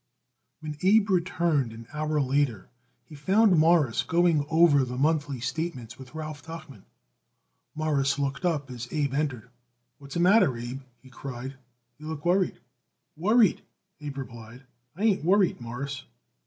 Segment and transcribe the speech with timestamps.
[0.61, 2.69] When Abe returned an hour later
[3.05, 6.85] he found Morris going over the monthly statements with Ralph Tuchman.
[7.75, 9.51] Morris looked up as Abe entered.
[9.99, 11.53] "What's the matter, Abe?" he cried.
[11.99, 12.59] "You look worried."
[13.15, 13.61] "Worried!"
[13.99, 14.63] Abe replied.
[14.95, 16.03] "I ain't worried, Mawruss."